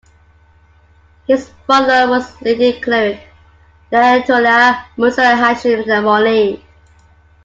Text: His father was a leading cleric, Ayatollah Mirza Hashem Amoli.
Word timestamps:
His 1.27 1.51
father 1.67 2.09
was 2.09 2.31
a 2.41 2.43
leading 2.45 2.81
cleric, 2.81 3.21
Ayatollah 3.91 4.85
Mirza 4.97 5.21
Hashem 5.35 5.83
Amoli. 5.83 6.59